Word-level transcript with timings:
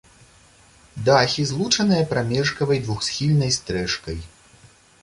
Дахі 1.09 1.45
злучаныя 1.51 2.09
прамежкавай 2.15 2.83
двухсхільнай 2.87 3.57
стрэшкай. 3.61 4.17